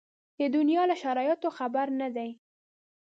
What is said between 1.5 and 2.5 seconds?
خبر نه دي.